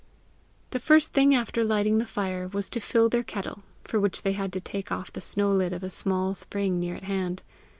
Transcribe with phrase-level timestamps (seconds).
[0.71, 4.31] The first thing after lighting the fire, was to fill their kettle, for which they
[4.33, 7.43] had to take off the snow lid of a small spring near at hand.